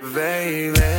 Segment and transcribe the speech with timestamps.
[0.00, 0.97] baby.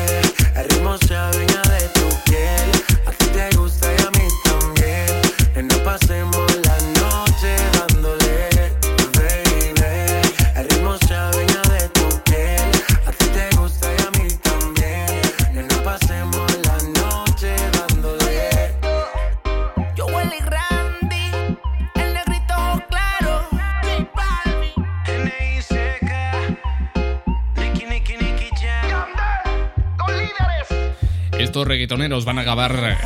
[31.99, 32.97] Reggaetoneros van a acabar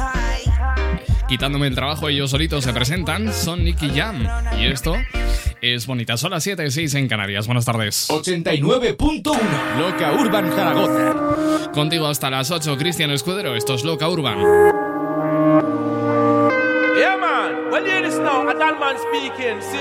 [1.28, 4.28] quitándome el trabajo, ellos solitos se presentan, son Nicky Jam.
[4.60, 4.96] Y esto
[5.62, 6.16] es bonita.
[6.18, 7.48] Son las 7, 6 en Canarias.
[7.48, 8.08] Buenas tardes.
[8.10, 9.32] 89.1
[9.80, 11.72] Loca Urban Zaragoza.
[11.74, 13.56] Contigo hasta las 8, Cristian Escudero.
[13.56, 14.38] Esto es Loca Urban.
[16.96, 17.72] Yeah, man.
[17.72, 18.48] Well, hear this now.
[18.48, 19.60] A man speaking.
[19.62, 19.78] See?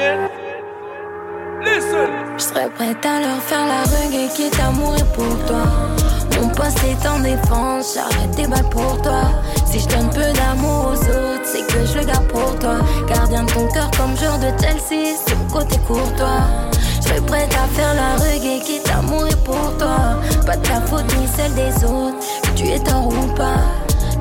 [1.62, 2.08] Listen.
[2.38, 6.11] Je serais prête à leur faire la reggae qui est amour pour toi.
[6.52, 9.23] Mon poste est en défense, j'arrête des balles pour toi.
[9.65, 12.77] Si je donne peu d'amour aux autres, c'est que je le garde pour toi.
[13.09, 16.44] Gardien de ton cœur comme joueur de Chelsea, c'est mon côté courtois.
[17.00, 20.20] Je serais prête à faire la reggae qui t'a mourir pour toi.
[20.44, 23.62] Pas de ta faute ni celle des autres, que tu es tort ou pas.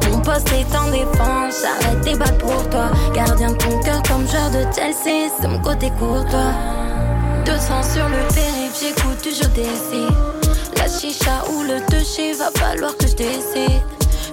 [0.09, 2.91] Mon poste est en défense, j'arrête des balles pour toi.
[3.13, 6.53] Gardien de ton cœur comme joueur de Chelsea, c'est mon côté courtois.
[7.45, 7.59] 200
[7.93, 9.67] sur le périph', j'écoute toujours des
[10.91, 13.81] chicha ou le toucher, va falloir que je décide.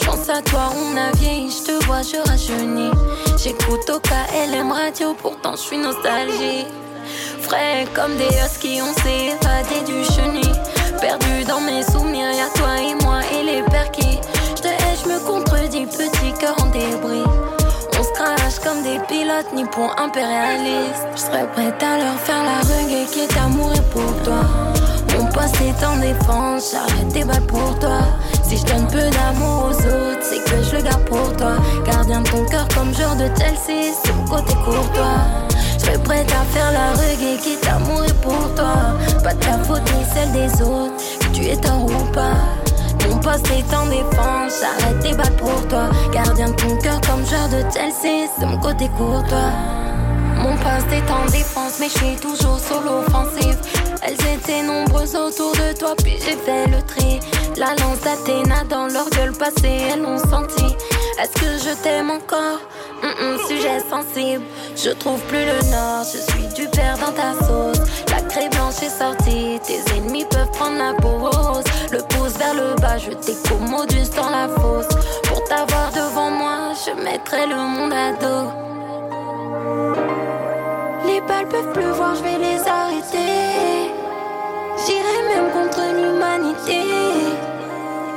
[0.04, 2.90] Pense à toi, on a vieilli, je te vois, je rajeunis.
[3.36, 6.66] J'écoute au KLM radio, pourtant je suis nostalgique.
[7.40, 8.28] Frais comme des
[8.60, 10.52] qui on s'est évadé du chenil.
[11.00, 14.18] Perdu dans mes souvenirs, y'a toi et moi et les perquis.
[14.56, 17.24] Je te hais, je me contredis, petit cœur en débris.
[17.98, 21.06] On se crache comme des pilotes nippons impérialistes.
[21.14, 24.77] Je serais prête à leur faire la reggae qui est amour et pour toi.
[25.18, 27.98] Mon poste est en défense, j'arrête des balles pour toi.
[28.44, 31.56] Si je donne peu d'amour aux autres, c'est que je le garde pour toi.
[31.84, 35.26] Gardien de ton cœur comme genre de Chelsea, c'est mon côté courtois.
[35.74, 38.96] Je serais prête à faire la reggae qui t'a mouru pour toi.
[39.24, 42.38] Pas de ta faute ni celle des autres, que tu es tort ou pas.
[43.08, 45.88] Mon poste est en défense, j'arrête des balles pour toi.
[46.12, 49.50] Gardien de ton cœur comme genre de Chelsea, c'est mon côté courtois.
[50.36, 53.58] Mon poste est en défense, mais je suis toujours sur l'offensive.
[54.02, 57.20] Elles étaient nombreuses autour de toi, puis j'ai fait le tri.
[57.56, 60.76] La lance d'Athéna dans leur gueule passée, elles l'ont senti.
[61.20, 62.60] Est-ce que je t'aime encore?
[63.46, 64.44] Sujet sensible,
[64.76, 67.78] je trouve plus le nord, je suis du père dans ta sauce.
[68.08, 71.64] La craie blanche est sortie, tes ennemis peuvent prendre la pause.
[71.90, 74.88] Le pouce vers le bas, je t'écommode dans la fosse.
[75.24, 78.50] Pour t'avoir devant moi, je mettrai le monde à dos.
[81.06, 83.57] Les balles peuvent pleuvoir, je vais les arrêter.
[84.86, 86.82] J'irai même contre l'humanité.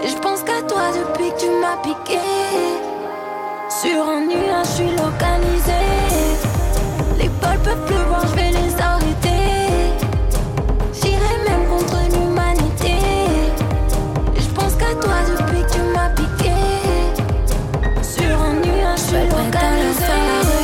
[0.06, 2.20] Je pense qu'à toi depuis que tu m'as piqué.
[3.70, 5.82] Sur un nuage, je suis localisé.
[7.18, 9.44] Les balles peuvent pleuvoir, je vais les arrêter.
[10.94, 12.96] J'irai même contre l'humanité.
[14.38, 16.54] Je pense qu'à toi depuis que tu m'as piqué.
[18.04, 20.14] Sur un nuage, je suis localisé.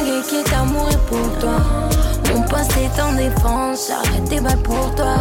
[0.06, 1.59] La qui est amour pour toi.
[2.34, 5.16] Mon poste est en défense, j'arrête des balles pour toi.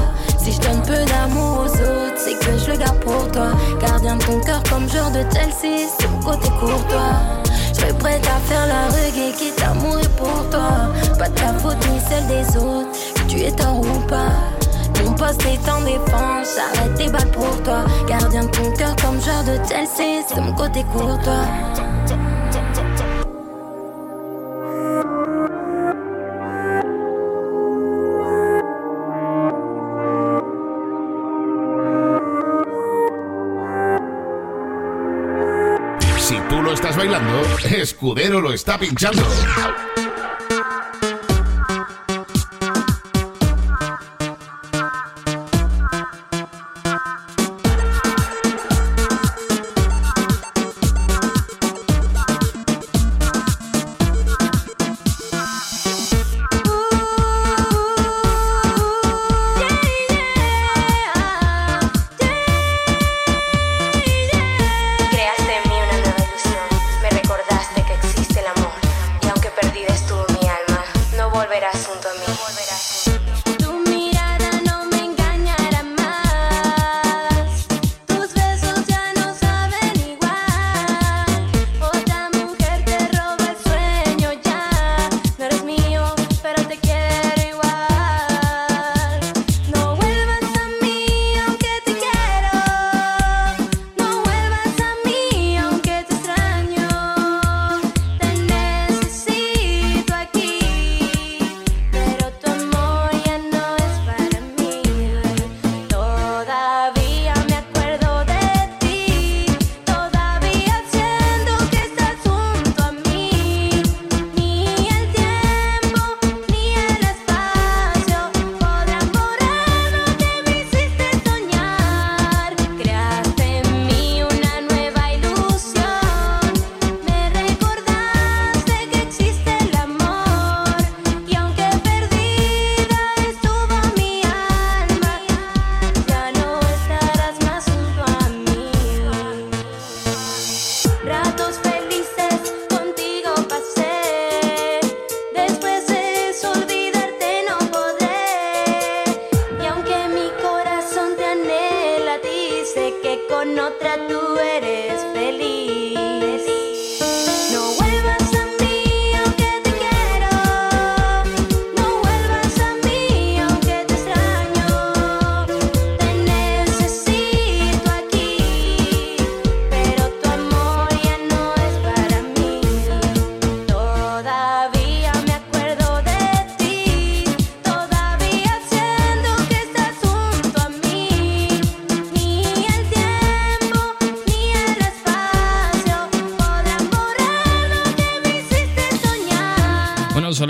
[0.46, 3.48] Si je donne peu d'amour aux autres, c'est que je le garde pour toi.
[3.80, 7.18] Gardien de ton cœur comme joueur de Chelsea, mon côté courtois.
[7.70, 10.92] Je serais prête à faire la reggae qui t'a mouru pour toi.
[11.18, 14.30] Pas de ta faute ni celle des autres, que tu es tort ou pas.
[15.04, 17.84] Mon poste est en défense, j'arrête des balles pour toi.
[18.06, 21.42] Gardien de ton cœur comme joueur de Chelsea, c'est mon côté courtois.
[37.70, 39.22] Escudero lo está pinchando.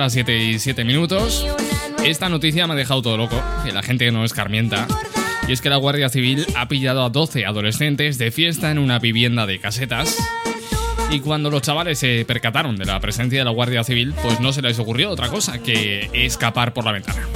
[0.06, 1.44] Las 7 y 7 minutos.
[2.04, 4.86] Esta noticia me ha dejado todo loco, que la gente no escarmienta.
[5.48, 9.00] Y es que la Guardia Civil ha pillado a 12 adolescentes de fiesta en una
[9.00, 10.16] vivienda de casetas.
[11.10, 14.52] Y cuando los chavales se percataron de la presencia de la Guardia Civil, pues no
[14.52, 17.26] se les ocurrió otra cosa que escapar por la ventana.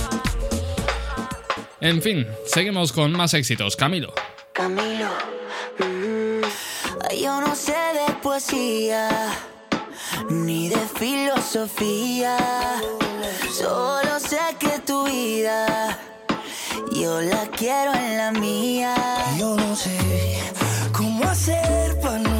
[1.81, 3.75] En fin, seguimos con más éxitos.
[3.75, 4.15] Camilo.
[4.53, 5.11] Camilo.
[5.81, 9.09] Mm, yo no sé de poesía
[10.29, 12.37] ni de filosofía.
[13.51, 15.99] Solo sé que tu vida
[16.93, 18.95] yo la quiero en la mía.
[19.39, 19.99] Yo no sé
[20.93, 22.40] cómo hacer para no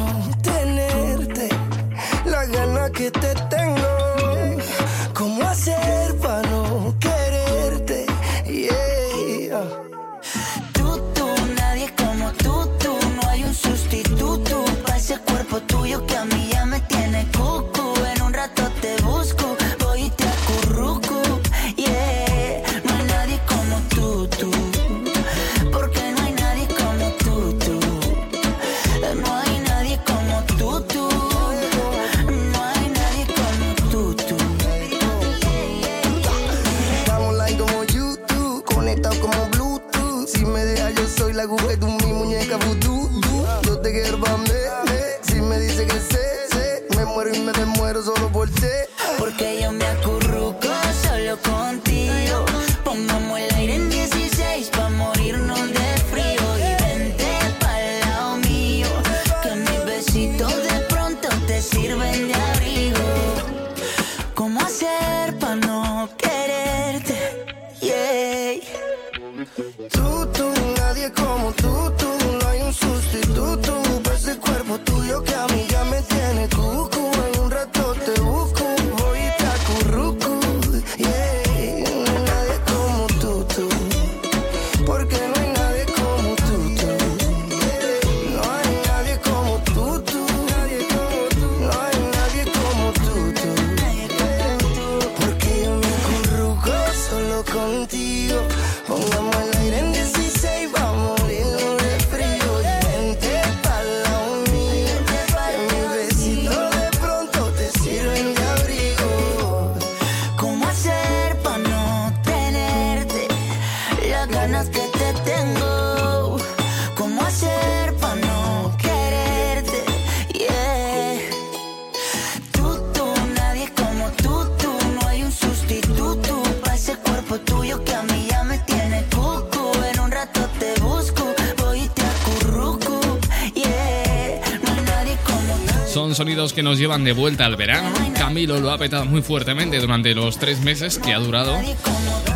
[136.21, 137.91] sonidos que nos llevan de vuelta al verano.
[138.13, 141.57] Camilo lo ha petado muy fuertemente durante los tres meses que ha durado.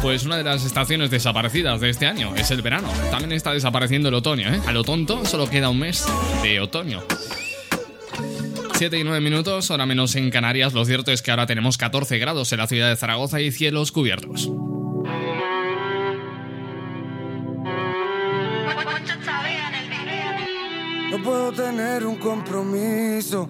[0.01, 2.87] Pues una de las estaciones desaparecidas de este año es el verano.
[3.11, 4.59] También está desapareciendo el otoño, ¿eh?
[4.65, 6.03] A lo tonto solo queda un mes
[6.41, 7.03] de otoño.
[8.73, 10.73] 7 y 9 minutos, ahora menos en Canarias.
[10.73, 13.91] Lo cierto es que ahora tenemos 14 grados en la ciudad de Zaragoza y cielos
[13.91, 14.49] cubiertos.
[21.11, 23.47] No puedo tener un compromiso,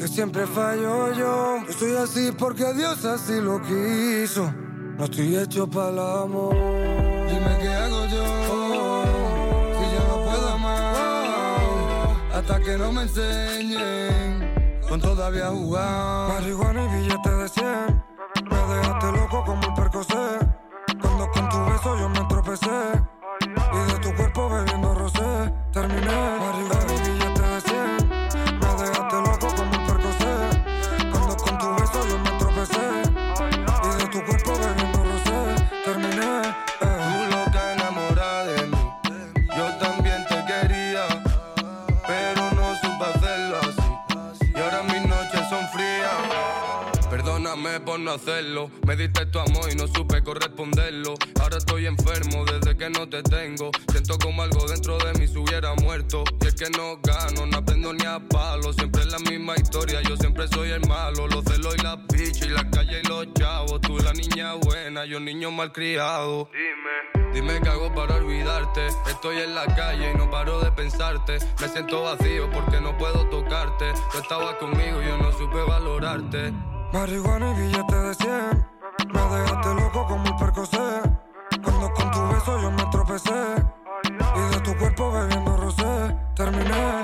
[0.00, 1.58] porque siempre fallo yo.
[1.78, 4.50] Soy así porque Dios así lo quiso.
[4.96, 6.54] No estoy hecho para el amor.
[7.28, 9.04] Dime qué hago yo,
[9.76, 12.16] si yo no puedo amar.
[12.32, 16.28] Hasta que no me enseñen, con todavía jugar.
[16.28, 17.99] Marihuana y billete de 100.
[48.14, 48.70] Hacerlo.
[48.86, 51.14] Me diste tu amor y no supe corresponderlo.
[51.40, 53.70] Ahora estoy enfermo desde que no te tengo.
[53.90, 56.24] Siento como algo dentro de mí se hubiera muerto.
[56.42, 58.72] Y es que no gano, no aprendo ni a palo.
[58.72, 61.26] Siempre es la misma historia, yo siempre soy el malo.
[61.28, 63.80] Los celos y la picha y la calle y los chavos.
[63.80, 66.48] Tú la niña buena, yo niño malcriado.
[66.52, 67.32] Dime.
[67.32, 68.88] Dime qué hago para olvidarte.
[69.08, 71.38] Estoy en la calle y no paro de pensarte.
[71.60, 73.92] Me siento vacío porque no puedo tocarte.
[74.10, 76.52] Tú estabas conmigo y yo no supe valorarte.
[76.92, 78.66] Marihuana y billete de 100.
[79.12, 81.00] Me dejaste loco como un percocé.
[81.62, 83.54] Cuando con tu beso yo me tropecé.
[84.04, 86.16] Y de tu cuerpo bebiendo rosé.
[86.34, 86.99] Terminé.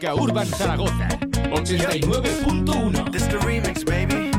[0.00, 1.08] Loca Urban Zaragoza
[1.50, 4.30] 89.1 This the remix, baby.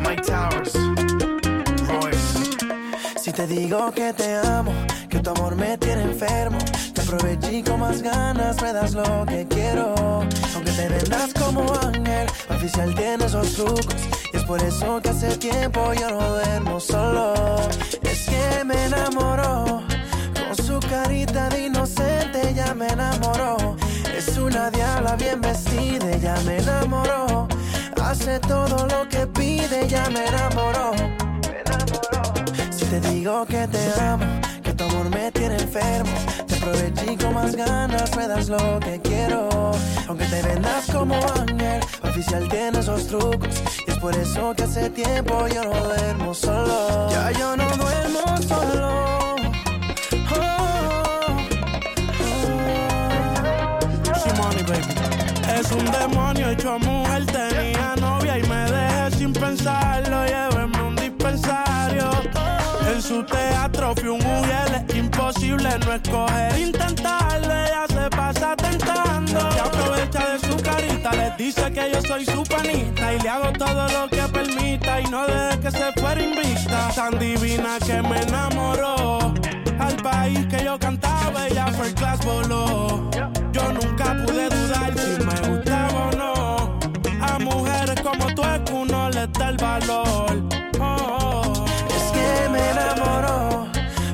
[0.00, 0.74] Mike Towers.
[1.88, 3.18] Royce.
[3.18, 4.72] Si te digo que te amo,
[5.08, 6.58] que tu amor me tiene enfermo,
[6.94, 9.92] te aproveché y con más ganas me das lo que quiero.
[10.54, 13.96] Aunque te vendas como ángel, oficial tiene esos trucos.
[14.32, 17.56] Y es por eso que hace tiempo yo no duermo solo.
[18.02, 19.82] Es que me enamoró,
[20.46, 23.63] con su carita de inocente ya me enamoró.
[24.26, 27.46] Es una diabla bien vestida, ya me enamoró.
[28.02, 30.92] Hace todo lo que pide, ya me enamoró.
[30.94, 32.32] Me enamoró.
[32.70, 34.24] Si te digo que te amo,
[34.62, 36.16] que tu amor me tiene enfermo,
[36.46, 39.72] te aproveché con más ganas me das lo que quiero.
[40.08, 43.62] Aunque te vendas como ángel, oficial tiene esos trucos.
[43.86, 47.10] Y es por eso que hace tiempo yo no duermo solo.
[47.10, 49.13] Ya yo no duermo solo.
[55.74, 62.10] Un demonio hecho mujer, tenía novia y me dejé sin pensarlo, llévenme un dispensario.
[62.92, 69.52] En su teatro fui un mujer, es imposible no escoger, intentarlo, ella se pasa tentando.
[69.52, 73.52] Se aprovecha de su carita, les dice que yo soy su panita y le hago
[73.52, 76.90] todo lo que permita y no deje que se fuera invicta.
[76.94, 79.34] Tan divina que me enamoró.
[79.78, 83.10] Al país que yo cantaba, ella fue class voló.
[83.52, 85.63] Yo nunca pude dudar si me gustaba
[88.18, 90.42] como tú que uno les da el valor.
[90.80, 91.64] Oh.
[91.88, 93.66] Es que me enamoró,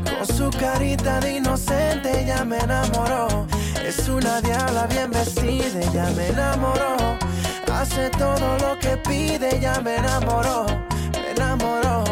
[0.04, 3.46] con su carita de inocente ya me enamoró.
[3.84, 6.96] Es una diabla bien vestida, ya me enamoró.
[7.72, 10.66] Hace todo lo que pide, ya me enamoró,
[11.12, 12.04] me enamoró.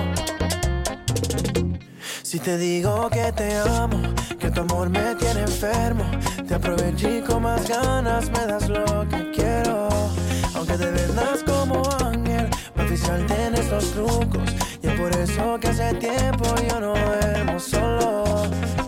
[2.22, 4.00] Si te digo que te amo,
[4.38, 6.04] que tu amor me tiene enfermo,
[6.46, 9.88] te aproveché con más ganas me das lo que quiero.
[10.58, 14.42] Aunque te vendas como ángel, mi oficial tiene estos trucos.
[14.82, 18.24] Y es por eso que hace tiempo yo no duermo solo.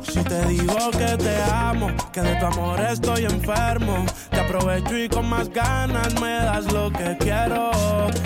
[0.03, 5.09] Si te digo que te amo, que de tu amor estoy enfermo, te aprovecho y
[5.09, 7.71] con más ganas me das lo que quiero.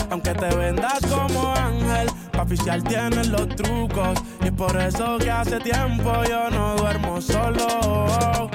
[0.09, 4.23] Aunque te vendas como ángel, pa' oficial tienes los trucos.
[4.41, 8.49] Y es por eso que hace tiempo yo no duermo solo.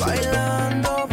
[0.00, 1.06] Bailando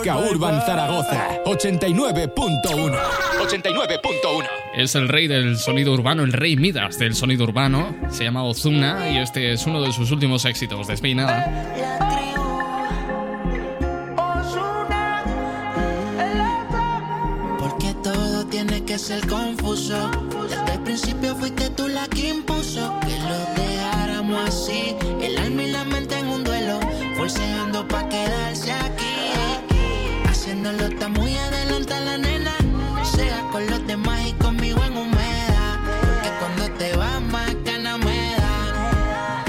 [0.00, 2.32] Loca Urban Zaragoza 89.1
[3.38, 7.94] 89.1 Es el rey del sonido urbano, el rey Midas del sonido urbano.
[8.08, 11.44] Se llama Ozuna y este es uno de sus últimos éxitos, Despeinada.
[17.58, 20.10] Porque todo tiene que ser confuso.
[20.48, 24.96] Desde el principio fuiste tú la que impuso que lo dejáramos así.
[25.20, 26.80] El alma y la mente en un duelo,
[27.18, 28.69] forceando pa' quedarse
[30.60, 32.54] Haciéndolo está muy adelante la nena.
[33.02, 35.78] Sea con los demás y conmigo en humedad.
[36.02, 39.44] Porque cuando te vas más ganas me da.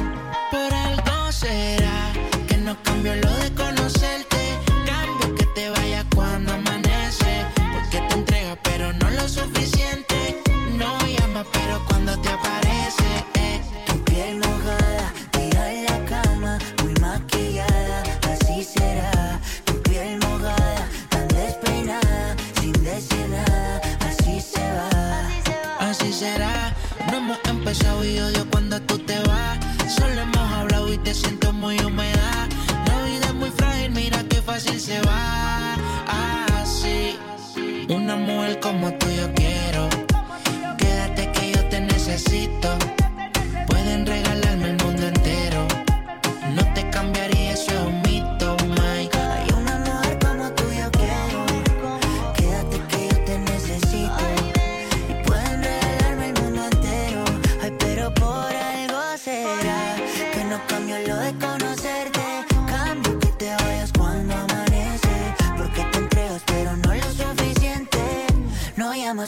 [0.51, 2.13] Por algo será
[2.47, 4.57] que no cambio lo de conocerte.
[4.85, 7.45] Cambio que te vayas cuando amanece.
[7.73, 10.41] Porque te entregas, pero no lo suficiente.
[10.77, 12.50] No llamas, pero cuando te aparece.
[38.59, 39.60] Como tú yo quiero.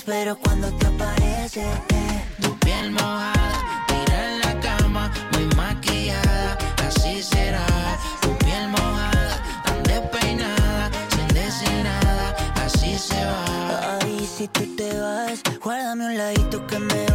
[0.05, 1.61] Pero cuando te aparece.
[1.61, 2.25] eh.
[2.41, 7.65] Tu piel mojada, tira en la cama, muy maquillada, así será.
[8.21, 12.35] Tu piel mojada, tan despeinada, sin decir nada,
[12.65, 13.97] así se va.
[14.01, 17.12] Ay, si tú te vas, guárdame un ladito que me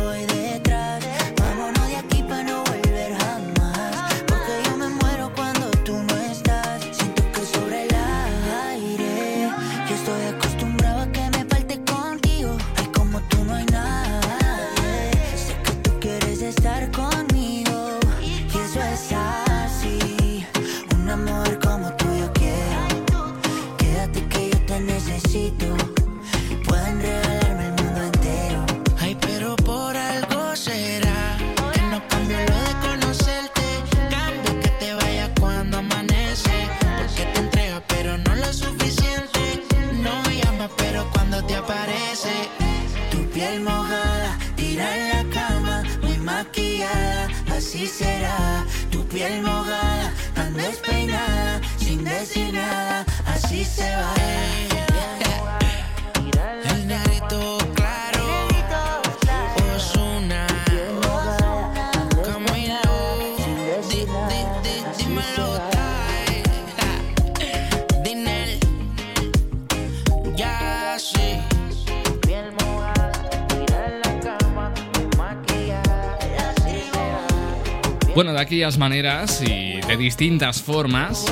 [78.48, 81.26] aquellas maneras y de distintas formas.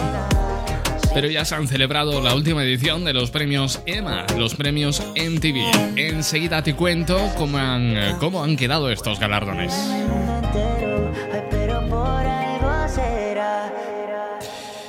[1.15, 5.97] Pero ya se han celebrado la última edición de los premios EMA, los premios MTV.
[5.97, 9.73] Enseguida te cuento cómo han, cómo han quedado estos galardones.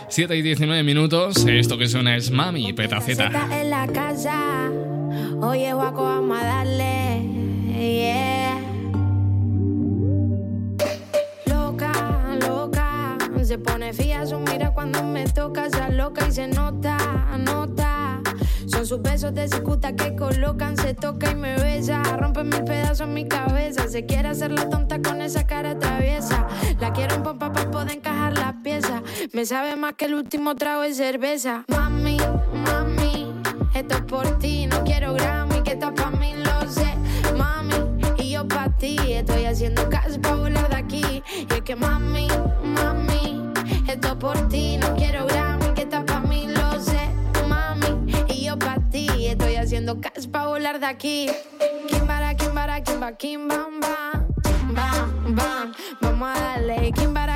[0.10, 3.48] 7 y 19 minutos, esto que suena es Mami Petaceta.
[3.58, 3.88] En la
[6.04, 7.07] vamos a darle.
[13.48, 15.70] Se pone fía su mira cuando me toca.
[15.70, 16.98] Se loca y se nota,
[17.38, 18.20] nota.
[18.66, 20.76] Son sus besos de cicuta que colocan.
[20.76, 22.04] Se toca y me besa.
[22.18, 23.88] Rompe mil pedazos en mi cabeza.
[23.88, 26.46] Se quiere hacer la tonta con esa cara traviesa.
[26.82, 29.02] La quiero en pompa para poder encajar las piezas.
[29.32, 31.64] Me sabe más que el último trago de cerveza.
[31.70, 32.18] Mami,
[32.66, 33.32] mami,
[33.74, 34.68] esto es por ti.
[34.68, 36.96] No quiero Grammy, que estás pa' mí, lo sé.
[37.38, 37.76] Mami,
[38.18, 38.98] y yo pa' ti.
[39.08, 41.24] Estoy haciendo caso pa' volar de aquí.
[41.50, 42.28] Y es que mami,
[42.62, 43.16] mami,
[44.19, 44.77] por ti.
[44.77, 47.10] No quiero Grammy, que estás pa' mí, lo sé.
[47.47, 49.27] Mami, y yo pa' ti.
[49.27, 51.30] Estoy haciendo caso pa' volar de aquí.
[51.88, 53.47] Kimbara, kimbara, kimba, kim.
[53.47, 53.80] Bam,
[55.30, 56.91] bam, vamos a darle.
[56.93, 57.27] Kimbara,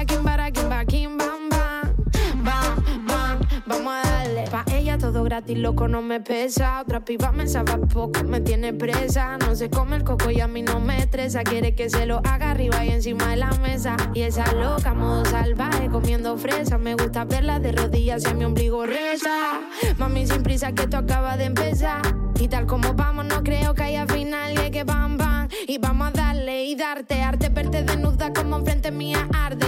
[5.31, 6.81] gratis, loco, no me pesa.
[6.81, 9.37] Otra piba me sabe poco, me tiene presa.
[9.37, 11.43] No se come el coco y a mí no me estresa.
[11.43, 13.95] Quiere que se lo haga arriba y encima de la mesa.
[14.13, 16.77] Y esa loca, modo salvaje, comiendo fresa.
[16.77, 19.61] Me gusta verla de rodillas y a mi ombligo reza.
[19.97, 22.01] Mami, sin prisa que esto acaba de empezar.
[22.37, 24.51] Y tal como vamos, no creo que haya final.
[24.67, 25.47] Y que bam, bam.
[25.65, 27.21] Y vamos a darle y darte.
[27.21, 29.60] Arte verte desnuda como enfrente mía arde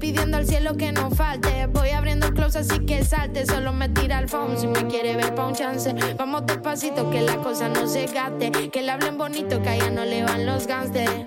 [0.00, 1.66] pidiendo al cielo que no falte.
[1.66, 3.46] Voy abriendo el close así que salte.
[3.46, 5.94] Solo me tira el phone si me quiere ver pa' un chance.
[6.18, 8.50] Vamos despacito que la cosa no se gaste.
[8.70, 11.26] Que le hablen bonito que a ella no le van los gangsters.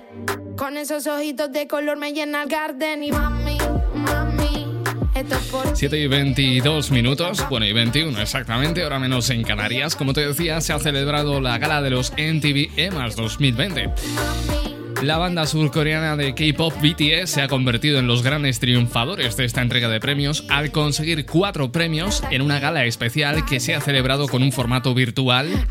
[0.56, 3.58] Con esos ojitos de color me llena el garden y mami,
[3.94, 4.66] mami.
[5.14, 9.94] Esto es por 7 y 22 minutos, bueno y 21 exactamente, ahora menos en Canarias.
[9.94, 14.73] Como te decía, se ha celebrado la gala de los MTV EMAs 2020.
[15.04, 19.60] La banda surcoreana de K-pop BTS se ha convertido en los grandes triunfadores de esta
[19.60, 24.28] entrega de premios al conseguir cuatro premios en una gala especial que se ha celebrado
[24.28, 25.66] con un formato virtual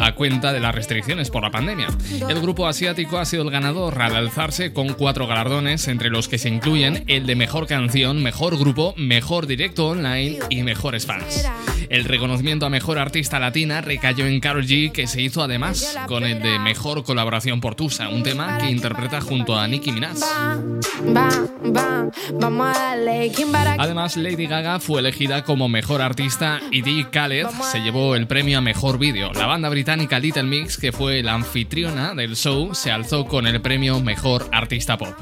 [0.00, 1.88] a cuenta de las restricciones por la pandemia.
[2.28, 6.38] El grupo asiático ha sido el ganador al alzarse con cuatro galardones, entre los que
[6.38, 11.44] se incluyen el de mejor canción, mejor grupo, mejor directo online y mejores fans.
[11.90, 16.24] El reconocimiento a mejor artista latina recayó en Karol G, que se hizo además con
[16.24, 20.18] el de mejor colaboración por Tusa, un tema que interpreta junto a Nicki Minaj.
[21.06, 23.32] Bam, bam, vamos a darle.
[23.34, 28.14] ¿Quién para Además, Lady Gaga fue elegida como mejor artista y Dee Khaled se llevó
[28.14, 29.32] el premio a mejor vídeo.
[29.32, 33.60] La banda británica Little Mix, que fue la anfitriona del show, se alzó con el
[33.60, 35.14] premio mejor artista pop.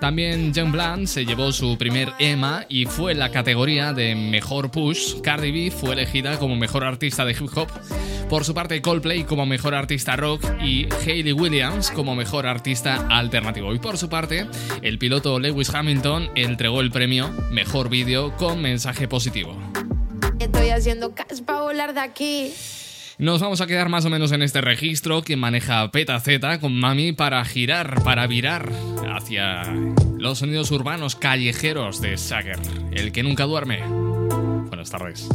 [0.00, 4.70] También John Blunt se llevó su primer EMA y fue en la categoría de mejor
[4.70, 5.20] push.
[5.22, 7.68] Cardi B fue elegida como mejor artista de hip hop.
[8.28, 13.72] Por su parte, Coldplay como mejor artista rock y Hayley Williams como mejor artista alternativo.
[13.74, 14.46] Y por su parte,
[14.82, 19.56] el piloto Lewis Hamilton entregó el premio Mejor Vídeo con mensaje positivo.
[20.38, 22.52] Estoy haciendo cash para volar de aquí.
[23.16, 26.78] Nos vamos a quedar más o menos en este registro que maneja Peta Z con
[26.78, 28.70] Mami para girar, para virar
[29.10, 29.64] hacia
[30.18, 32.58] los sonidos urbanos callejeros de Sager,
[32.92, 33.82] el que nunca duerme.
[34.68, 35.28] Buenas tardes.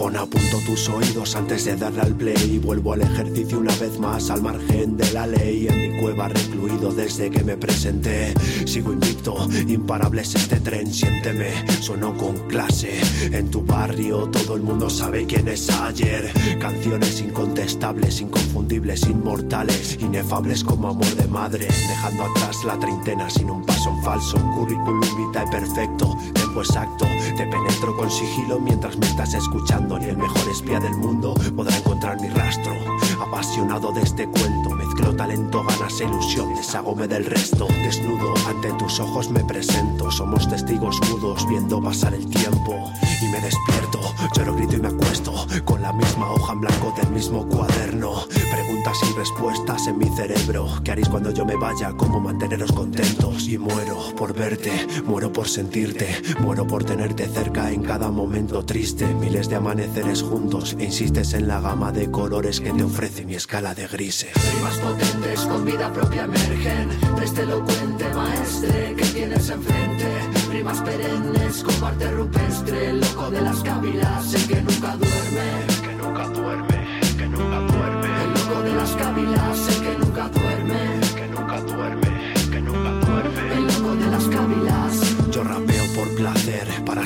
[0.00, 2.58] Pon a punto tus oídos antes de darle al play.
[2.58, 5.68] Vuelvo al ejercicio una vez más al margen de la ley.
[5.68, 8.32] En mi cueva recluido desde que me presenté.
[8.64, 9.36] Sigo invicto,
[9.68, 10.90] imparable es este tren.
[10.90, 11.50] Siénteme,
[11.82, 12.98] sueno con clase.
[13.30, 16.32] En tu barrio todo el mundo sabe quién es ayer.
[16.58, 19.98] Canciones incontestables, inconfundibles, inmortales.
[20.00, 21.66] Inefables como amor de madre.
[21.66, 24.38] Dejando atrás la treintena sin un paso en falso.
[24.54, 27.04] Currículum vitae perfecto, tempo exacto.
[27.36, 29.89] Te penetro con sigilo mientras me estás escuchando.
[29.98, 32.72] Ni el mejor espía del mundo podrá encontrar mi rastro.
[33.20, 36.54] Apasionado de este cuento, mezclo talento, ganas e ilusión.
[36.54, 37.66] Deshagome del resto.
[37.82, 40.10] Desnudo ante tus ojos me presento.
[40.10, 42.90] Somos testigos mudos viendo pasar el tiempo.
[43.30, 44.00] Y me despierto,
[44.36, 45.46] lloro, grito y me acuesto.
[45.64, 48.24] Con la misma hoja en blanco del mismo cuaderno.
[48.50, 50.66] Preguntas sin respuestas en mi cerebro.
[50.82, 51.92] ¿Qué haréis cuando yo me vaya?
[51.96, 53.46] ¿Cómo manteneros contentos?
[53.48, 54.72] Y muero por verte,
[55.04, 56.08] muero por sentirte,
[56.40, 59.06] muero por tenerte cerca en cada momento triste.
[59.06, 63.34] Miles de amaneceres juntos e insistes en la gama de colores que te ofrece mi
[63.36, 64.32] escala de grises.
[64.56, 70.06] Rimas potentes con vida propia emergen de este elocuente maestre que tienes enfrente.
[70.50, 75.66] Rimas perennes con arte rupestre, loco de las cávilas, el que nunca duerme.
[75.82, 76.86] Que nunca duerme,
[77.18, 78.22] que nunca duerme.
[78.22, 79.69] El loco de las cávilas,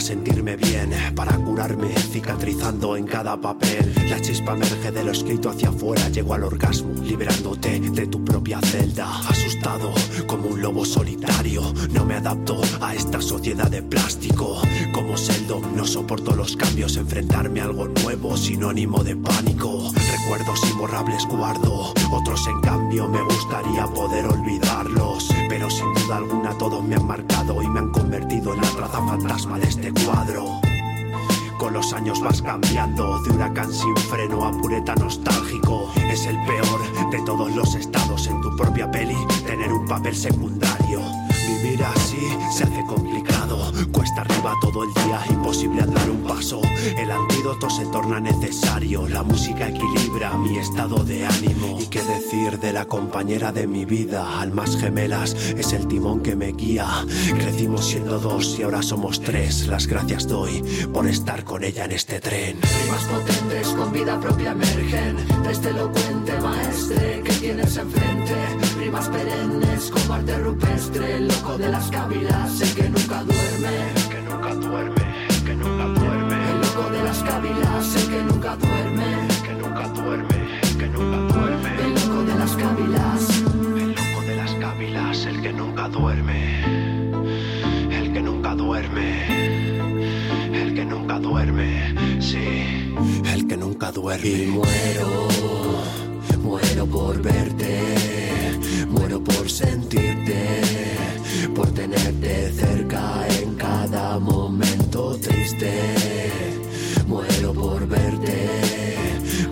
[0.04, 3.90] sentirme bien, para curarme, cicatrizando en cada papel.
[4.10, 8.60] La chispa emerge de lo escrito hacia afuera, llego al orgasmo, liberándote de tu propia
[8.60, 9.20] celda.
[9.26, 9.94] Asustado
[10.26, 11.62] como un lobo solitario,
[11.92, 14.60] no me adapto a esta sociedad de plástico.
[14.92, 19.90] Como Seldon, no soporto los cambios, enfrentarme a algo nuevo, sinónimo de pánico.
[20.20, 25.30] Recuerdos imborrables guardo, otros en cambio me gustaría poder olvidarlos.
[25.48, 28.98] Pero sin duda alguna todos me han marcado y me han convertido en la traza
[28.98, 30.60] fantasma de este cuadro.
[31.58, 35.90] Con los años vas cambiando de huracán sin freno a pureta nostálgico.
[36.10, 41.00] Es el peor de todos los estados en tu propia peli, tener un papel secundario.
[41.46, 42.20] Vivir así
[42.52, 43.33] se hace complicado,
[43.92, 46.60] cuesta arriba todo el día, imposible andar un paso.
[46.96, 51.78] El antídoto se torna necesario, la música equilibra mi estado de ánimo.
[51.80, 56.36] Y qué decir de la compañera de mi vida, almas gemelas, es el timón que
[56.36, 56.86] me guía.
[57.38, 61.92] Crecimos siendo dos y ahora somos tres, las gracias doy por estar con ella en
[61.92, 62.58] este tren.
[62.84, 68.63] Rimas potentes con vida propia emergen de este elocuente maestre que tienes enfrente.
[68.84, 73.94] Rimas perennes con arte rupestre, loco de las cávilas, el que nunca duerme.
[74.10, 75.06] Que nunca duerme,
[75.46, 80.86] que nunca de las cabilas, el que nunca duerme, el que nunca duerme, el que
[80.88, 83.42] nunca duerme, el loco de las cabilas,
[83.78, 86.64] el loco de las cabilas, el que nunca duerme,
[87.90, 89.80] el que nunca duerme,
[90.52, 92.94] el que nunca duerme, sí,
[93.32, 94.28] el que nunca duerme.
[94.28, 95.43] y muero
[105.64, 107.04] triste.
[107.06, 108.48] Muero por verte,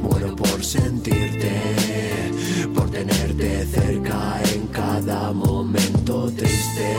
[0.00, 2.30] muero por sentirte,
[2.74, 6.96] por tenerte cerca en cada momento triste.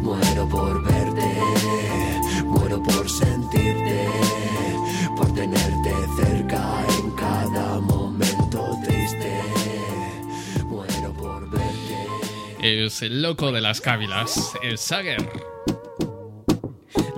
[0.00, 1.34] Muero por verte,
[2.44, 4.08] muero por sentirte,
[5.16, 9.42] por tenerte cerca en cada momento triste.
[10.66, 12.84] Muero por verte.
[12.84, 15.49] Es el loco de las cávilas, el Sager.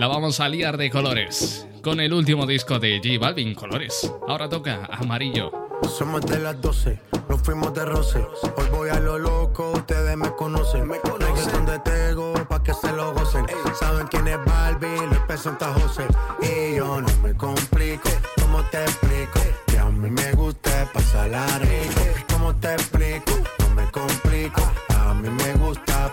[0.02, 4.12] La vamos a liar de colores con el último disco de J Balvin, Colores.
[4.26, 5.52] Ahora toca Amarillo.
[5.96, 8.18] Somos de las 12, nos fuimos de roce.
[8.18, 10.88] Hoy voy a lo loco, ustedes me conocen.
[10.88, 13.46] Me conocen de Tego, pa' que se lo gocen.
[13.78, 15.36] Saben quién es Barbie, Luis P.
[15.36, 16.08] Santa José.
[16.40, 18.10] Y yo no me complico,
[18.40, 19.38] ¿cómo te explico?
[19.68, 22.00] Que a mí me gusta pasarla rico.
[22.28, 23.34] ¿Cómo te explico?
[23.60, 24.62] No me complico.
[24.98, 26.12] A mí me gusta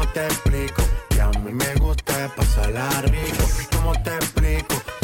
[0.00, 0.82] ¿Cómo te explico?
[1.10, 3.44] Que a mí me gusta pasarla rico.
[3.70, 4.99] ¿Cómo te explico?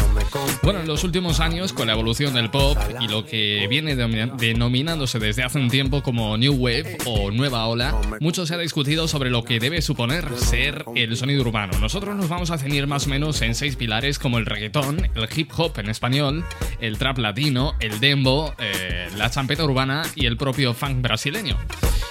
[0.63, 5.19] Bueno, en los últimos años, con la evolución del pop y lo que viene denominándose
[5.19, 9.31] desde hace un tiempo como New Wave o Nueva Ola, mucho se ha discutido sobre
[9.31, 11.79] lo que debe suponer ser el sonido urbano.
[11.79, 15.29] Nosotros nos vamos a ceñir más o menos en seis pilares como el reggaetón, el
[15.35, 16.45] hip hop en español,
[16.81, 21.59] el trap latino, el dembo, eh, la champeta urbana y el propio funk brasileño.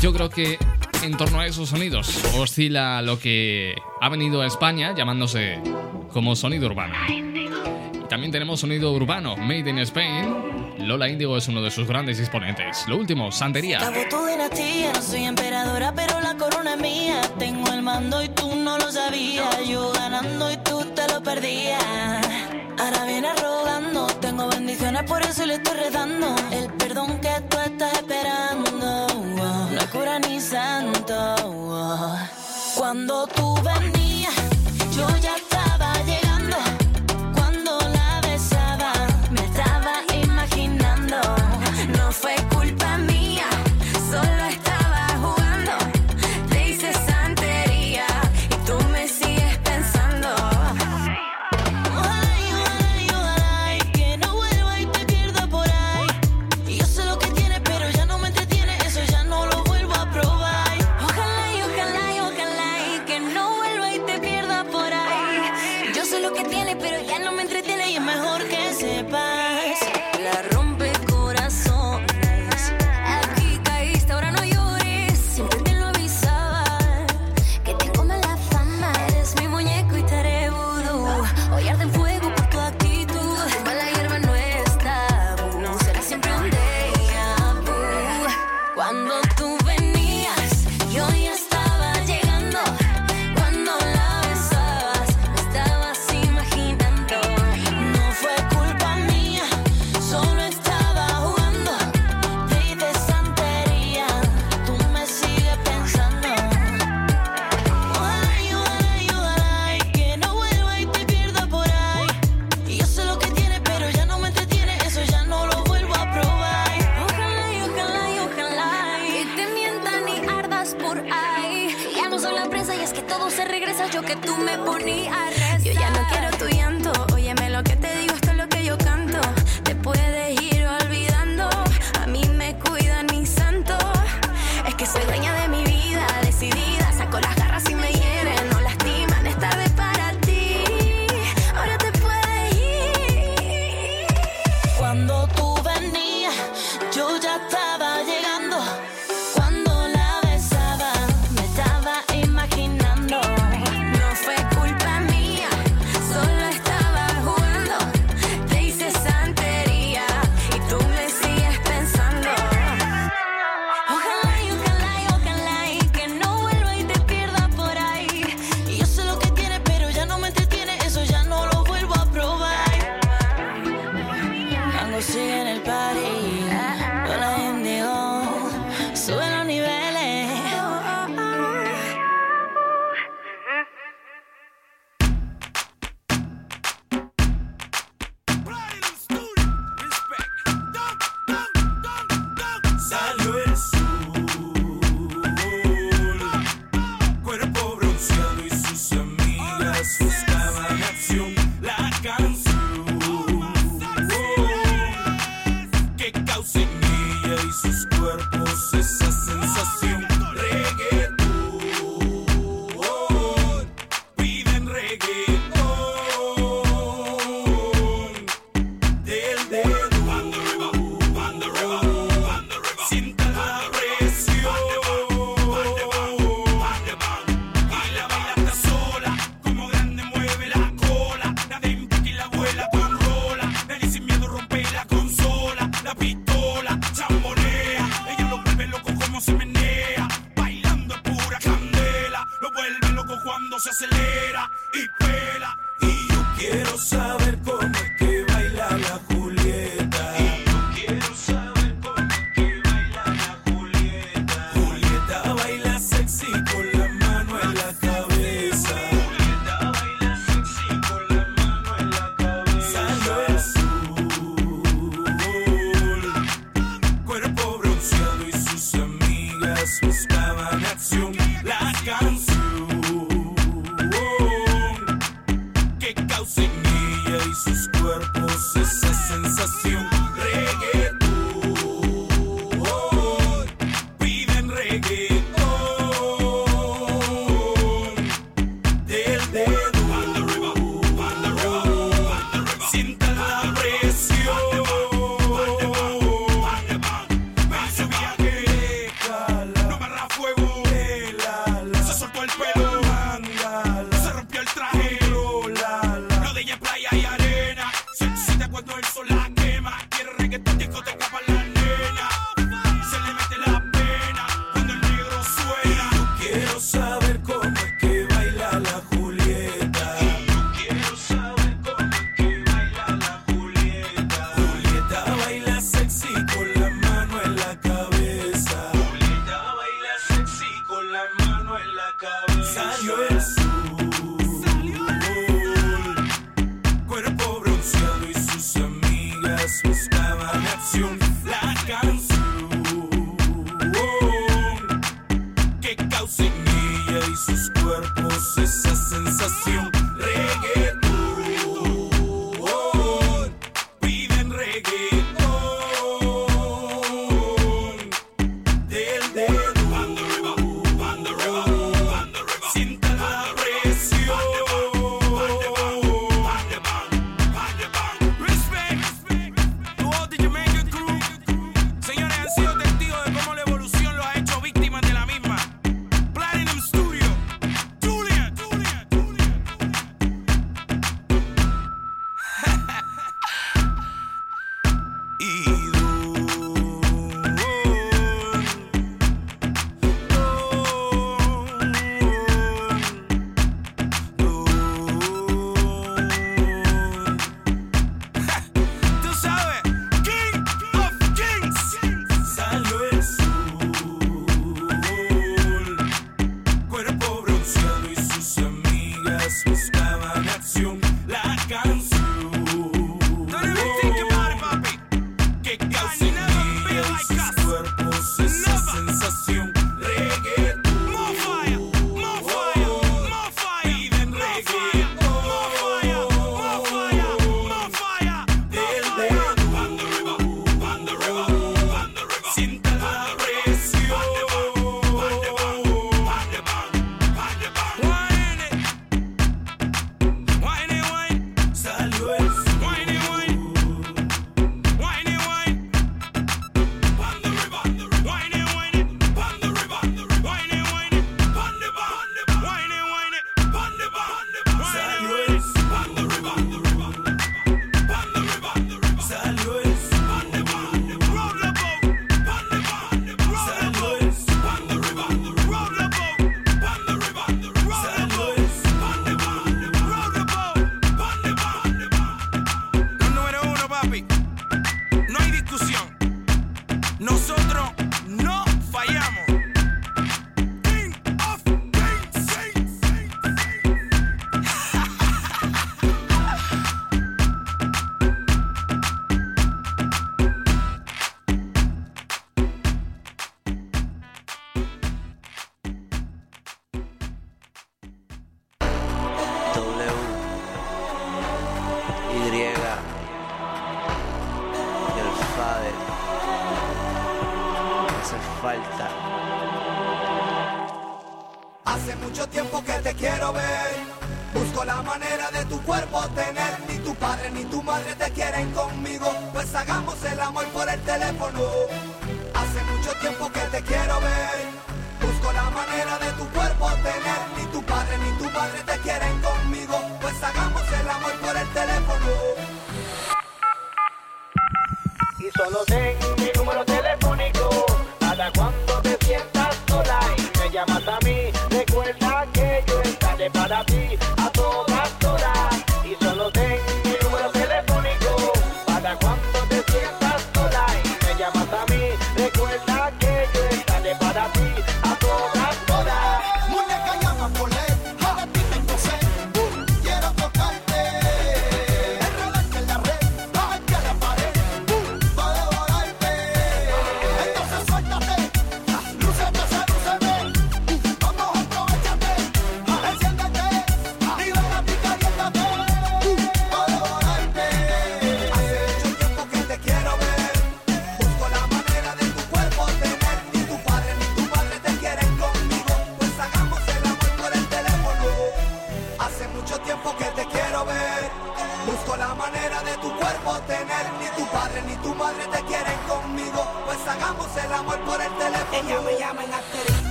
[0.00, 0.58] Yo creo que
[1.02, 5.60] en torno a esos sonidos oscila lo que ha venido a España llamándose
[6.12, 6.94] como sonido urbano.
[7.08, 10.76] Y también tenemos sonido urbano, Made in Spain.
[10.78, 12.86] Lola Índigo es uno de sus grandes exponentes.
[12.86, 13.78] Lo último, Santería.
[13.78, 17.20] Tu dinastía, no soy emperadora, pero la corona es mía.
[17.38, 19.66] Tengo el mando y tú no lo sabías.
[19.66, 21.82] Yo ganando y tú te lo perdías.
[22.78, 26.36] Ahora viene rogando, tengo bendiciones, por eso le estoy rezando.
[26.52, 29.08] El perdón que tú estás esperando,
[29.72, 31.16] no cura ni santo.
[32.76, 34.34] Cuando tú venías,
[34.94, 35.35] yo ya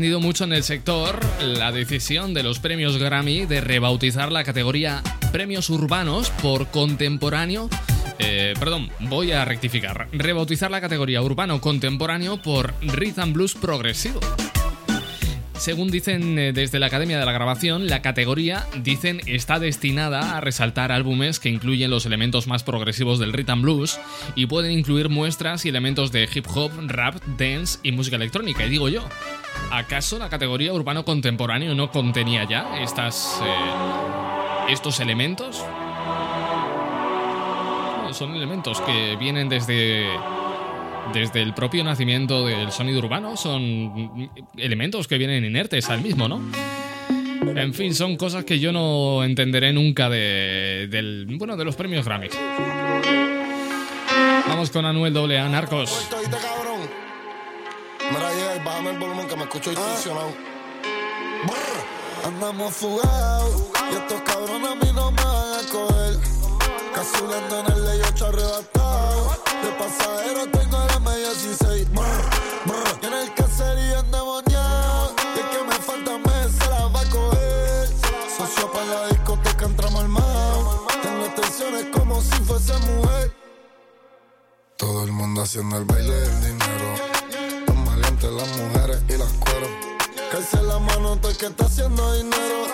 [0.00, 5.68] mucho en el sector la decisión de los premios Grammy de rebautizar la categoría Premios
[5.68, 7.68] Urbanos por Contemporáneo.
[8.18, 10.08] Eh, perdón, voy a rectificar.
[10.12, 14.20] Rebautizar la categoría Urbano Contemporáneo por Rhythm Blues Progresivo.
[15.60, 20.40] Según dicen eh, desde la Academia de la Grabación, la categoría, dicen, está destinada a
[20.40, 24.00] resaltar álbumes que incluyen los elementos más progresivos del rhythm blues
[24.34, 28.64] y pueden incluir muestras y elementos de hip hop, rap, dance y música electrónica.
[28.64, 29.06] Y digo yo,
[29.70, 35.62] ¿acaso la categoría urbano contemporáneo no contenía ya estas, eh, estos elementos?
[38.12, 40.06] Son elementos que vienen desde
[41.12, 46.40] desde el propio nacimiento del sonido urbano son elementos que vienen inertes al mismo, ¿no?
[47.56, 52.04] En fin, son cosas que yo no entenderé nunca de, del, bueno, de los premios
[52.04, 52.38] Grammys.
[54.46, 56.08] Vamos con Anuel AA, Narcos.
[61.42, 61.80] Mira,
[62.24, 66.18] Andamos fugados y estos cabrones a mí no me van a coger.
[66.94, 69.30] Cazulando en el leyo arrebatado.
[69.62, 70.89] De pasajero tengo el
[84.76, 86.94] Todo el mundo haciendo el baile del dinero.
[87.66, 89.70] Tan valientes las mujeres y las cueros.
[90.30, 92.66] Calce la mano todo el que está haciendo dinero.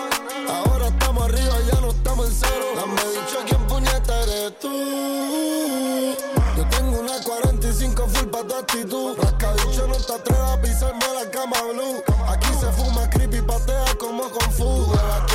[0.48, 2.64] Ahora estamos arriba, ya no estamos en cero.
[2.74, 6.16] Dame dicho quién puñeta eres tú.
[6.56, 9.16] Yo tengo una 45 full pa' tu actitud.
[9.18, 12.02] Rascabicho no te atrevas a pisarme la cama blue.
[12.28, 15.26] Aquí se fuma creepy, patea como con fuga.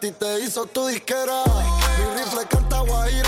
[0.00, 1.42] Ti te hizo tu disquera.
[1.98, 3.27] Mi rifle canta guajira,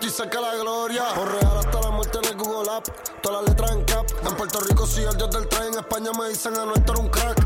[0.00, 1.04] Jet y cerca la gloria.
[1.14, 2.86] Por real hasta la muerte en el Google App,
[3.22, 4.06] todas las letras en cap.
[4.26, 7.08] En Puerto Rico sí, el dios del tren, en España me dicen a nuestro un
[7.08, 7.38] crack.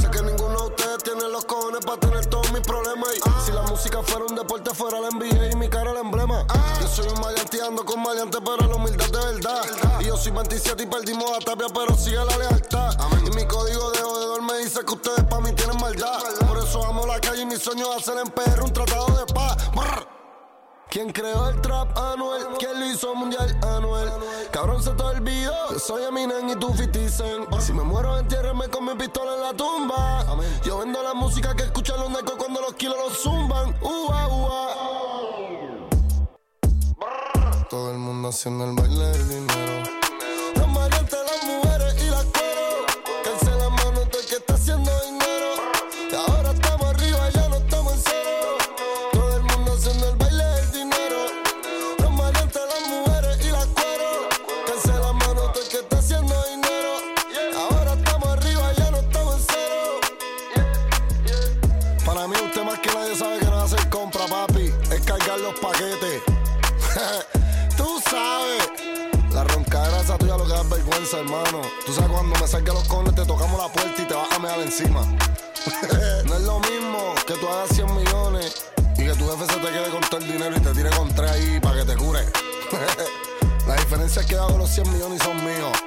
[0.00, 3.08] Sé que ninguno de ustedes tiene los cojones para tener todos mis problemas.
[3.16, 6.44] Y si la música fuera un deporte, fuera la NBA y mi cara el emblema.
[6.80, 9.62] Yo soy un maleante ando con maleante, pero la humildad de verdad.
[10.00, 12.96] Y yo soy 27 y perdimos a Tapia, pero sigue la lealtad.
[13.26, 16.22] Y mi código de jodedor me dice que ustedes pa' mí tienen maldad.
[16.46, 19.27] Por eso amo la calle y mi sueño es hacer en PR un tratado de.
[20.90, 22.46] ¿Quién creó el trap Anuel?
[22.58, 24.08] ¿Quién lo hizo mundial Anuel?
[24.50, 27.60] Cabrón se te olvidó, yo soy Eminem y tú 50 Cent.
[27.60, 30.24] Si me muero entiérrame con mi pistola en la tumba.
[30.64, 33.74] Yo vendo la música que escuchan los necos cuando los kilos los zumban.
[33.82, 35.88] Ua, ua.
[37.68, 39.97] Todo el mundo haciendo el baile del dinero.
[65.58, 66.22] Paquetes.
[67.76, 68.68] Tú sabes.
[69.32, 71.60] La roncadera esa tuya lo que da vergüenza, hermano.
[71.84, 74.38] Tú sabes cuando me salga los cones te tocamos la puerta y te vas a
[74.38, 75.02] mear encima.
[76.24, 79.68] no es lo mismo que tú hagas 100 millones y que tu jefe se te
[79.68, 82.24] quede con todo el dinero y te tire con tres ahí para que te cure.
[83.66, 85.78] la diferencia es que hago los 100 millones y son míos.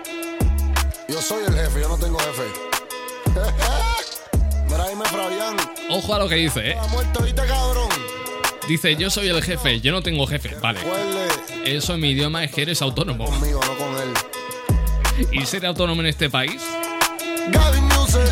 [1.07, 2.71] Yo soy el jefe, yo no tengo jefe.
[4.69, 5.57] Mira, dime, Fabián.
[5.89, 6.77] Ojo a lo que dice, ¿eh?
[6.89, 7.89] Muerte ahorita, cabrón.
[8.67, 10.55] Dice, yo soy el jefe, yo no tengo jefe.
[10.61, 10.79] Vale.
[11.65, 13.25] Eso en mi idioma es que eres autónomo.
[13.25, 14.13] conmigo, no con él.
[15.31, 16.61] Y ser autónomo en este país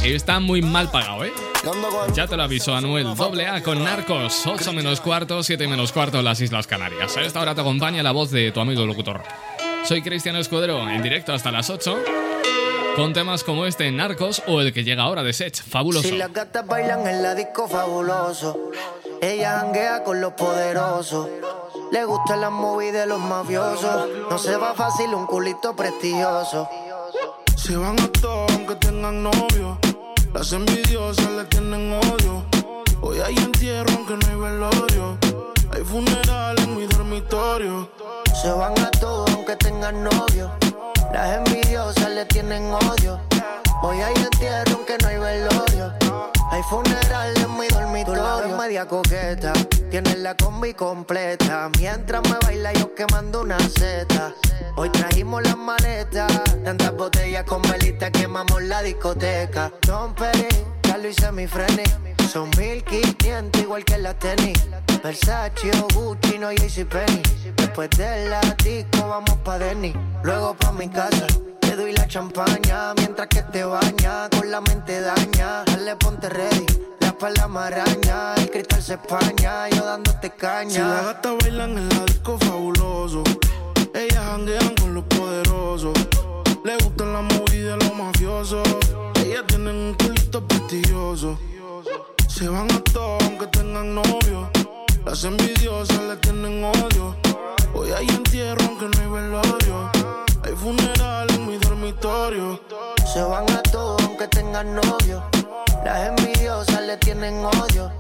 [0.04, 1.34] está muy mal pagado, ¿eh?
[2.14, 3.16] Ya te lo aviso, Anuel.
[3.16, 4.46] Doble A con Narcos.
[4.46, 7.16] 8 menos cuarto, 7 menos cuarto en las Islas Canarias.
[7.18, 9.22] A esta hora te acompaña la voz de tu amigo locutor.
[9.84, 11.98] Soy Cristian Escudero, en directo hasta las 8.
[12.96, 16.08] Con temas como este, Narcos o el que llega ahora de Sech, fabuloso.
[16.08, 18.72] Si las gatas bailan en la disco fabuloso,
[19.22, 21.28] ella janguea con los poderosos.
[21.92, 24.08] Le gustan las movies de los mafiosos.
[24.30, 26.70] No se va fácil un culito prestigioso.
[27.56, 29.78] Se van a todos aunque tengan novio.
[30.34, 32.46] Las envidiosas le tienen odio.
[33.02, 35.18] Hoy hay entierro aunque no hay velorio.
[35.74, 37.90] Hay funeral en mi dormitorio.
[38.42, 40.52] Se van a todos aunque tengan novio.
[41.12, 43.20] Las envidiosas le tienen odio.
[43.82, 45.94] Hoy hay entierro aunque no hay velorio.
[46.52, 48.58] Hay funeral en mi dormitorio.
[48.58, 49.54] Media coqueta.
[49.90, 51.70] Tienes la combi completa.
[51.78, 54.34] Mientras me baila yo quemando una seta.
[54.76, 56.32] Hoy trajimos las maletas.
[56.64, 59.72] Tantas botellas con velita quemamos la discoteca.
[59.86, 60.48] Don Peri,
[60.90, 61.84] Carlos y Semifreni.
[62.32, 64.58] Son 1500 igual que la tenis.
[65.04, 67.22] Versace o Gucci, no JCPenney.
[67.56, 69.94] Después de la disco vamos pa' Denny.
[70.24, 71.28] Luego pa' mi casa.
[71.62, 74.30] Te doy la champaña mientras que te baña.
[74.32, 75.64] Con la mente daña.
[75.66, 76.66] Dale, ponte ready.
[77.02, 78.34] La espalda maraña.
[78.38, 79.70] El cristal se españa.
[79.70, 80.72] Yo dándote caña.
[80.72, 83.24] Si las gatas bailan en la disco fabuloso.
[83.94, 85.94] Ellas janguean con los poderosos.
[86.64, 88.68] Le gustan las movies de los mafiosos.
[89.24, 91.40] Ellas tienen un culito prestigioso.
[92.28, 94.50] Se van a todos aunque tengan novio.
[95.06, 97.16] Las envidiosas le tienen odio.
[97.74, 99.92] Hoy hay entierro aunque no hay velorio.
[100.44, 102.60] Hay funeral en mi dormitorio.
[103.14, 105.24] Se van a todos aunque tengan novio.
[105.84, 107.92] Las envidiosas le tienen odio.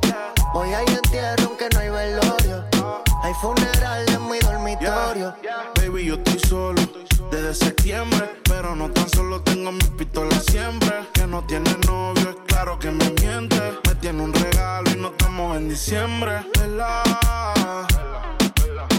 [0.53, 2.65] Hoy hay entierro aunque no hay velorio.
[3.23, 5.35] Hay funeral en mi dormitorio.
[5.75, 6.81] Baby, yo estoy solo
[7.31, 8.41] desde septiembre.
[8.43, 10.91] Pero no tan solo tengo mi pistola siempre.
[11.13, 13.59] Que no tiene novio, es claro que me miente.
[13.87, 16.43] Me tiene un regalo y no estamos en diciembre.
[16.59, 17.03] Vela.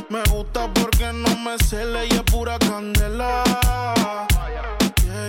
[0.08, 3.44] Me gusta porque no me cele y es pura candela.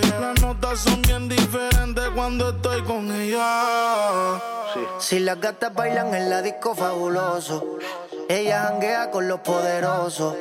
[0.00, 0.20] yeah.
[0.20, 4.40] La nota cosas son bien diferentes cuando estoy con ella.
[4.98, 7.78] Si las gatas bailan en la disco fabuloso,
[8.28, 10.34] ella janguea con los poderosos.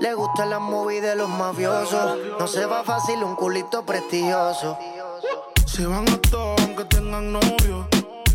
[0.00, 2.18] Le gustan las movies de los mafiosos.
[2.38, 4.78] No se va fácil un culito prestigioso.
[5.66, 7.88] Se van a todos aunque tengan novio.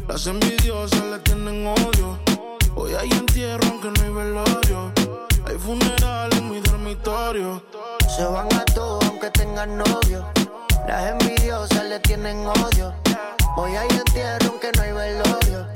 [0.08, 2.20] Las envidiosas le tienen odio.
[2.76, 4.92] Hoy hay entierro aunque no hay velorio.
[5.46, 7.64] Hay funeral en mi dormitorio.
[8.16, 10.26] Se van a todos aunque tengan novio.
[10.90, 12.96] Las envidiosas le tienen odio.
[13.56, 15.68] Hoy hay entierro aunque no hay velorio.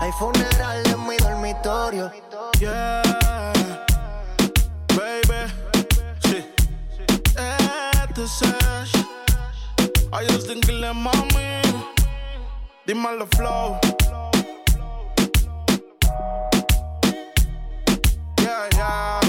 [0.00, 2.10] Hay funeral en mi dormitorio.
[2.58, 3.02] Yeah,
[4.96, 5.52] baby.
[6.22, 6.46] Sí.
[8.08, 8.94] Este es Ash.
[10.14, 11.60] I just think le mami.
[12.86, 13.78] Dímelo flow.
[18.38, 19.20] Yeah, yeah.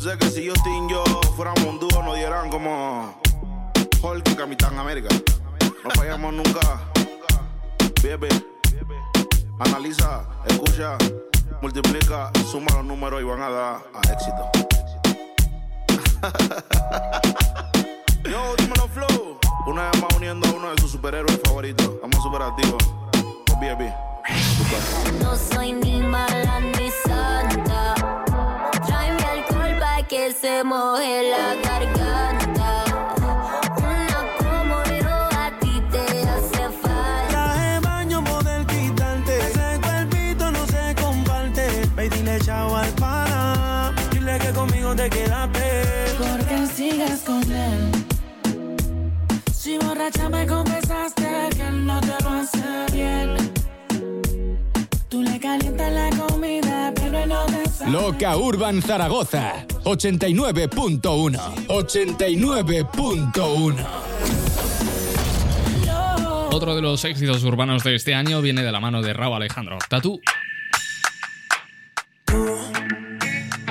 [0.00, 1.04] Sé que si Justin y yo
[1.36, 3.27] fuéramos un dúo nos dieran como
[4.00, 5.08] Hulk y Capitán América.
[5.82, 6.60] No fallamos nunca.
[8.02, 8.28] Baby.
[9.58, 10.96] Analiza, escucha,
[11.60, 14.50] multiplica, suma los números y van a dar a éxito.
[18.24, 19.38] Yo, dímelo, Flow.
[19.66, 21.90] Una vez más uniendo a uno de sus superhéroes favoritos.
[22.00, 22.82] Vamos super activos.
[23.48, 23.92] Con B.A.B.
[25.20, 27.94] No soy ni mala ni santa.
[28.86, 32.47] Tráeme alcohol pa' que se moje la garganta.
[57.86, 63.86] Loca Urban Zaragoza 89.1 89.1
[66.50, 69.78] Otro de los éxitos urbanos de este año viene de la mano de Raúl Alejandro.
[69.88, 70.20] Tatú.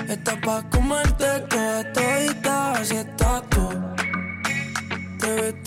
[0.07, 3.67] Está pa' comerte toda todita, así estás tú.
[5.19, 5.66] Te ves tan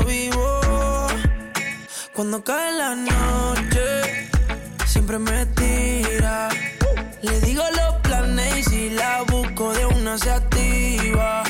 [2.21, 4.29] Cuando cae la noche,
[4.85, 6.49] siempre me tira.
[7.23, 11.41] Le digo los planes y si la busco de una se activa.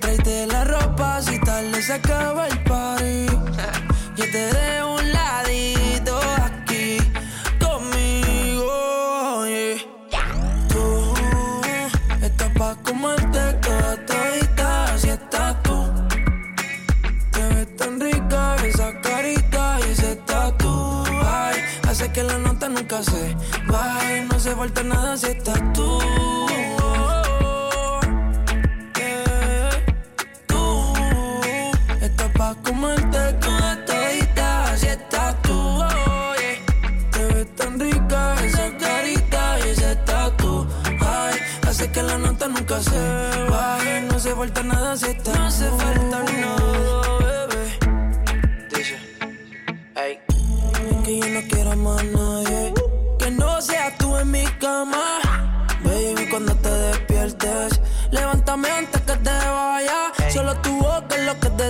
[0.00, 3.26] Tráete la ropa si tarde se acaba el party.
[4.16, 5.01] Yo te dejo
[22.92, 25.98] nunca no se falta nada si estás tú.
[28.98, 29.70] Yeah.
[30.46, 30.92] Tú
[32.02, 35.82] estás pa' comerte toda todita, así estás tú.
[37.12, 40.66] Te ves tan rica esa carita y ese tatu.
[41.00, 43.00] Ay, hace que la nota nunca se
[43.48, 44.02] baje.
[44.02, 45.21] No se falta nada si estás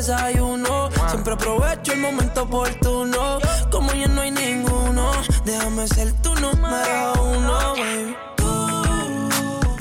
[0.03, 0.90] desayuno.
[1.09, 3.38] Siempre aprovecho el momento oportuno.
[3.70, 5.12] Como ya no hay ninguno,
[5.44, 8.16] déjame ser tu número uno, baby.
[8.36, 9.28] Tú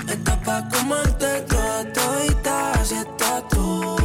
[0.08, 3.96] estás pa' comerte toda todita, así estás tú.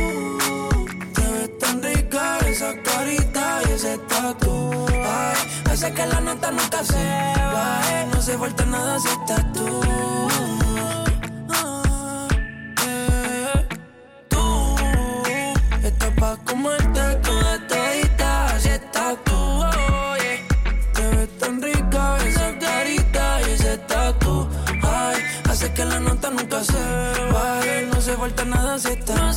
[1.14, 4.86] Te ves tan rica esa carita y ese tatu.
[4.88, 5.36] Ay,
[5.70, 7.04] hace que la nota nunca se
[7.56, 8.06] baje.
[8.12, 9.66] No se falta nada si estás tú.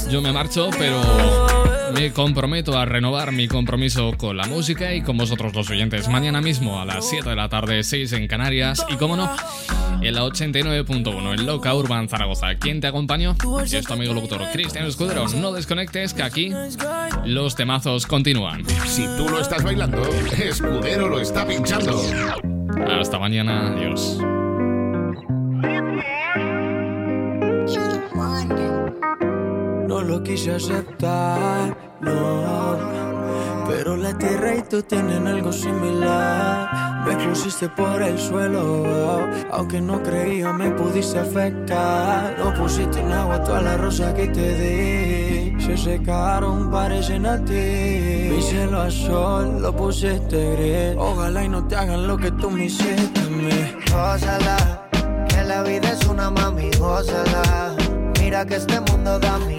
[0.09, 1.01] Yo me marcho, pero
[1.93, 6.07] me comprometo a renovar mi compromiso con la música y con vosotros los oyentes.
[6.07, 9.29] Mañana mismo a las 7 de la tarde, 6 en Canarias y, como no,
[10.01, 12.55] en la 89.1 en Loca Urban Zaragoza.
[12.55, 13.35] ¿Quién te acompañó?
[13.63, 15.27] Es tu amigo locutor Cristian Escudero.
[15.27, 16.51] No desconectes que aquí
[17.25, 18.63] los temazos continúan.
[18.87, 20.01] Si tú lo estás bailando,
[20.37, 22.01] Escudero lo está pinchando.
[22.87, 24.19] Hasta mañana, adiós.
[29.89, 32.77] No lo quise aceptar, no.
[33.67, 37.07] Pero la tierra y tú tienen algo similar.
[37.07, 38.85] Me pusiste por el suelo,
[39.51, 42.37] aunque no creía me pudiste afectar.
[42.37, 45.59] No pusiste en agua toda la rosa que te di.
[45.59, 48.29] Se secaron, parecen a ti.
[48.29, 50.97] Mi cielo a sol, lo pusiste gris.
[50.99, 53.75] Ojalá y no te hagan lo que tú me hiciste a mí.
[53.91, 54.87] Gózala,
[55.27, 57.75] que la vida es una mami, gózala.
[58.19, 59.58] Mira que este mundo da mil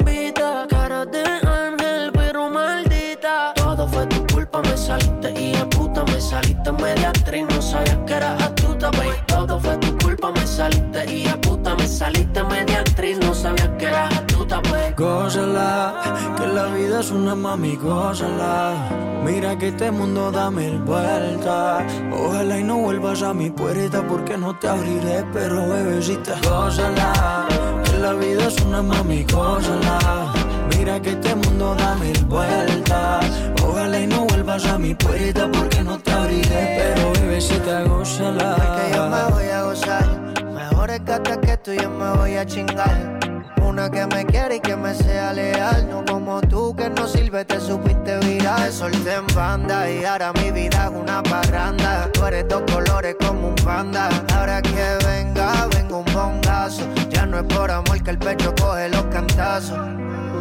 [5.39, 9.15] y a puta me saliste media actriz, no sabías que eras astuta, baby.
[9.27, 13.69] Todo fue tu culpa, me saliste y a puta me saliste media actriz, no sabías
[13.77, 14.93] que eras astuta, baby.
[14.97, 18.73] Gózala, que la vida es una mami, gózala.
[19.23, 21.83] Mira que este mundo da mil vueltas.
[22.11, 27.47] Ojalá y no vuelvas a mi puerta porque no te abriré, pero bebecita, gózala.
[27.83, 30.30] Que la vida es una mami, gózala.
[30.77, 33.25] Mira que este mundo da mil vueltas.
[33.63, 38.55] Ojalá y no vuelvas a mi puerta porque no te abriré, pero bebecita, gózala.
[38.77, 40.21] que yo me voy a gozar.
[40.53, 43.19] Mejor es que que tú yo me voy a chingar.
[43.61, 45.87] Una que me quiere y que me sea leal.
[45.89, 48.59] No como tú que no sirve, te supiste virar.
[48.61, 52.09] Te solté en banda y ahora mi vida es una parranda.
[52.11, 54.09] Tú eres dos colores como un panda.
[54.35, 56.83] Ahora que venga, venga un bongazo.
[57.09, 59.79] Ya no es por amor que el pecho coge los cantazos.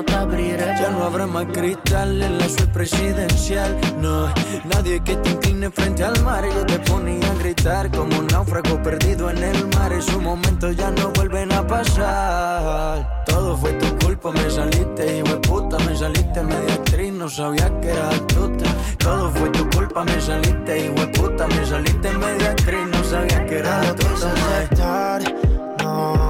[0.00, 0.74] no te abriré.
[0.80, 3.78] Ya no habrá más cristal en la suite presidencial.
[4.00, 4.32] No,
[4.72, 6.44] nadie que te incline frente al mar.
[6.44, 9.92] Yo te ponía a gritar como un náufrago perdido en el mar.
[9.92, 13.24] Esos momentos ya no vuelven a pasar.
[13.26, 15.78] Todo fue tu culpa, me saliste, hijo de puta.
[15.80, 18.70] Me saliste media actriz, no sabía que era astuta.
[18.98, 21.46] Todo fue tu culpa, me saliste, hijo de puta.
[21.46, 25.18] Me saliste media actriz, no sabía que era astuta.
[25.82, 26.29] no.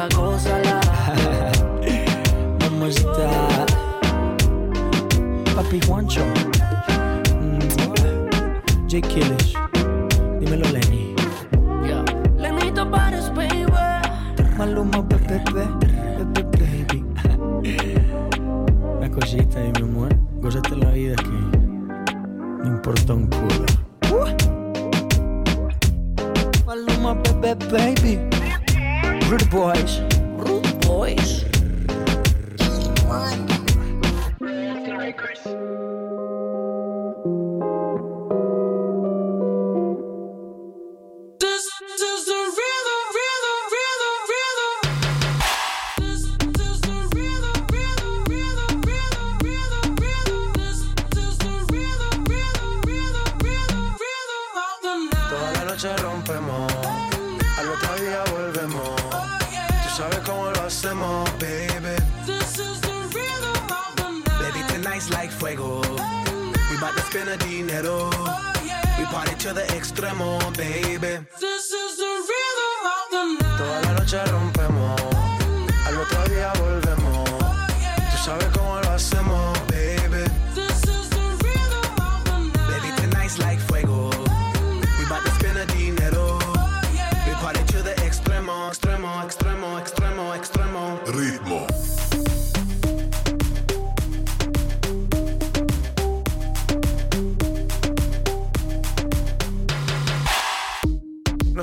[0.00, 0.80] bebecita, gózala.
[2.60, 3.66] Mamacita.
[5.54, 6.24] Papi Juancho.
[8.86, 9.00] J.
[9.02, 9.69] Killish.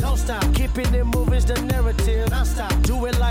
[0.00, 2.30] Don't stop, keeping it moving's the narrative.
[2.30, 3.24] Non stop, do it like